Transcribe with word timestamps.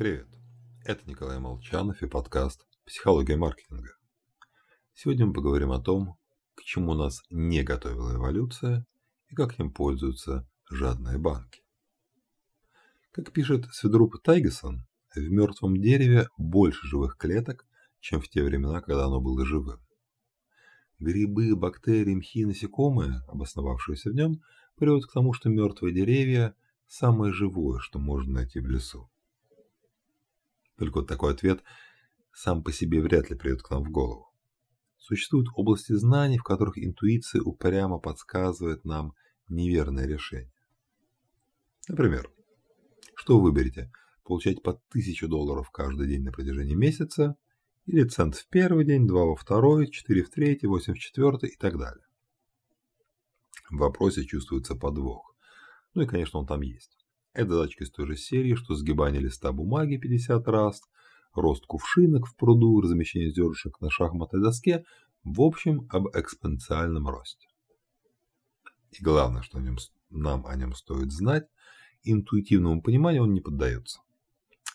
Привет, 0.00 0.28
это 0.86 1.06
Николай 1.06 1.38
Молчанов 1.38 2.02
и 2.02 2.06
подкаст 2.06 2.66
«Психология 2.86 3.36
маркетинга». 3.36 3.90
Сегодня 4.94 5.26
мы 5.26 5.34
поговорим 5.34 5.72
о 5.72 5.78
том, 5.78 6.16
к 6.54 6.62
чему 6.62 6.94
нас 6.94 7.20
не 7.28 7.62
готовила 7.62 8.14
эволюция 8.14 8.86
и 9.28 9.34
как 9.34 9.60
им 9.60 9.70
пользуются 9.70 10.48
жадные 10.70 11.18
банки. 11.18 11.60
Как 13.10 13.30
пишет 13.30 13.66
Сведруп 13.74 14.22
Тайгесон, 14.22 14.86
в 15.14 15.20
мертвом 15.20 15.76
дереве 15.76 16.30
больше 16.38 16.86
живых 16.86 17.18
клеток, 17.18 17.66
чем 17.98 18.22
в 18.22 18.28
те 18.30 18.42
времена, 18.42 18.80
когда 18.80 19.04
оно 19.04 19.20
было 19.20 19.44
живым. 19.44 19.80
Грибы, 20.98 21.54
бактерии, 21.54 22.14
мхи, 22.14 22.46
насекомые, 22.46 23.20
обосновавшиеся 23.28 24.08
в 24.08 24.14
нем, 24.14 24.40
приводят 24.76 25.10
к 25.10 25.12
тому, 25.12 25.34
что 25.34 25.50
мертвые 25.50 25.92
деревья– 25.92 26.54
самое 26.86 27.34
живое, 27.34 27.80
что 27.80 27.98
можно 27.98 28.32
найти 28.32 28.60
в 28.60 28.66
лесу. 28.66 29.10
Только 30.80 31.00
вот 31.00 31.08
такой 31.08 31.34
ответ 31.34 31.62
сам 32.32 32.62
по 32.62 32.72
себе 32.72 33.02
вряд 33.02 33.28
ли 33.28 33.36
придет 33.36 33.60
к 33.60 33.70
нам 33.70 33.84
в 33.84 33.90
голову. 33.90 34.32
Существуют 34.96 35.48
области 35.54 35.92
знаний, 35.92 36.38
в 36.38 36.42
которых 36.42 36.78
интуиция 36.78 37.42
упрямо 37.42 37.98
подсказывает 37.98 38.82
нам 38.86 39.12
неверное 39.50 40.06
решение. 40.06 40.50
Например, 41.86 42.32
что 43.14 43.38
вы 43.38 43.50
выберете? 43.50 43.92
Получать 44.24 44.62
по 44.62 44.70
1000 44.70 45.28
долларов 45.28 45.70
каждый 45.70 46.08
день 46.08 46.22
на 46.22 46.32
протяжении 46.32 46.74
месяца 46.74 47.36
или 47.84 48.08
цент 48.08 48.36
в 48.36 48.48
первый 48.48 48.86
день, 48.86 49.06
2 49.06 49.24
во 49.26 49.36
второй, 49.36 49.90
4 49.90 50.22
в 50.22 50.30
третий, 50.30 50.66
8 50.66 50.94
в 50.94 50.98
четвертый 50.98 51.50
и 51.50 51.58
так 51.58 51.76
далее. 51.76 52.06
В 53.68 53.76
вопросе 53.76 54.24
чувствуется 54.24 54.76
подвох. 54.76 55.36
Ну 55.92 56.02
и, 56.02 56.06
конечно, 56.06 56.38
он 56.38 56.46
там 56.46 56.62
есть. 56.62 56.96
Это 57.32 57.52
задачка 57.52 57.84
из 57.84 57.90
той 57.90 58.06
же 58.06 58.16
серии, 58.16 58.54
что 58.54 58.74
сгибание 58.74 59.20
листа 59.20 59.52
бумаги 59.52 59.96
50 59.96 60.48
раз, 60.48 60.82
рост 61.32 61.64
кувшинок 61.64 62.26
в 62.26 62.34
пруду, 62.36 62.80
размещение 62.80 63.30
зернышек 63.30 63.80
на 63.80 63.90
шахматной 63.90 64.42
доске, 64.42 64.84
в 65.22 65.40
общем, 65.40 65.86
об 65.90 66.08
экспоненциальном 66.08 67.06
росте. 67.06 67.46
И 68.90 69.02
главное, 69.02 69.42
что 69.42 69.58
о 69.58 69.60
нем, 69.60 69.76
нам 70.08 70.44
о 70.46 70.56
нем 70.56 70.74
стоит 70.74 71.12
знать, 71.12 71.46
интуитивному 72.02 72.82
пониманию 72.82 73.22
он 73.22 73.32
не 73.32 73.40
поддается. 73.40 74.00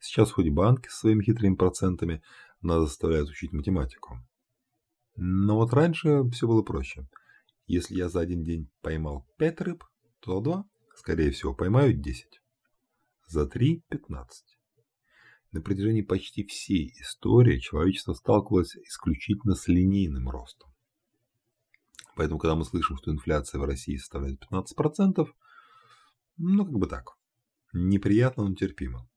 Сейчас 0.00 0.32
хоть 0.32 0.48
банки 0.48 0.88
со 0.88 1.00
своими 1.00 1.22
хитрыми 1.22 1.54
процентами 1.54 2.22
нас 2.62 2.80
заставляют 2.80 3.28
учить 3.28 3.52
математику. 3.52 4.18
Но 5.14 5.56
вот 5.56 5.72
раньше 5.72 6.24
все 6.30 6.48
было 6.48 6.62
проще. 6.62 7.06
Если 7.66 7.94
я 7.94 8.08
за 8.08 8.20
один 8.20 8.42
день 8.42 8.70
поймал 8.80 9.28
5 9.36 9.60
рыб, 9.60 9.84
то 10.20 10.38
за 10.38 10.44
2, 10.44 10.64
скорее 10.96 11.30
всего, 11.30 11.54
поймаю 11.54 11.94
10. 11.94 12.39
За 13.30 13.46
3– 13.46 13.84
15. 13.90 14.44
На 15.52 15.62
протяжении 15.62 16.02
почти 16.02 16.44
всей 16.44 16.92
истории 17.00 17.60
человечество 17.60 18.12
сталкивалось 18.12 18.74
исключительно 18.74 19.54
с 19.54 19.68
линейным 19.68 20.28
ростом. 20.28 20.68
Поэтому, 22.16 22.40
когда 22.40 22.56
мы 22.56 22.64
слышим, 22.64 22.96
что 22.96 23.12
инфляция 23.12 23.60
в 23.60 23.64
России 23.64 23.98
составляет 23.98 24.42
15%, 24.42 25.28
ну, 26.38 26.64
как 26.64 26.74
бы 26.74 26.88
так. 26.88 27.12
Неприятно, 27.72 28.48
но 28.48 28.54
терпимо. 28.56 29.08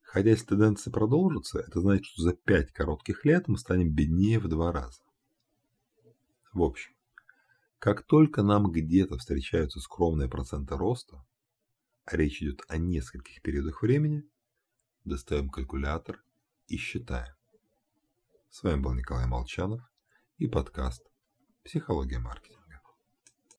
Хотя 0.00 0.30
если 0.30 0.46
тенденция 0.46 0.90
продолжится, 0.90 1.58
это 1.58 1.82
значит, 1.82 2.06
что 2.06 2.22
за 2.22 2.32
5 2.32 2.72
коротких 2.72 3.26
лет 3.26 3.46
мы 3.46 3.58
станем 3.58 3.94
беднее 3.94 4.38
в 4.38 4.48
два 4.48 4.72
раза. 4.72 5.02
В 6.54 6.62
общем, 6.62 6.94
как 7.78 8.06
только 8.06 8.42
нам 8.42 8.72
где-то 8.72 9.18
встречаются 9.18 9.80
скромные 9.80 10.30
проценты 10.30 10.78
роста, 10.78 11.22
а 12.04 12.16
речь 12.16 12.42
идет 12.42 12.62
о 12.68 12.76
нескольких 12.76 13.42
периодах 13.42 13.82
времени, 13.82 14.28
достаем 15.04 15.48
калькулятор 15.48 16.22
и 16.66 16.76
считаем. 16.76 17.34
С 18.50 18.62
вами 18.62 18.80
был 18.80 18.94
Николай 18.94 19.26
Молчанов 19.26 19.80
и 20.38 20.46
подкаст 20.46 21.04
«Психология 21.64 22.18
маркетинга». 22.18 22.63